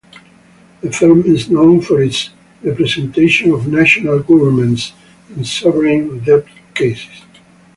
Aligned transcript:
The 0.81 0.91
firm 0.91 1.25
is 1.27 1.51
known 1.51 1.79
for 1.81 2.01
its 2.01 2.31
representation 2.63 3.51
of 3.51 3.67
national 3.67 4.21
governments 4.23 4.93
in 5.37 5.45
sovereign-debt 5.45 6.45
cases. 6.73 7.21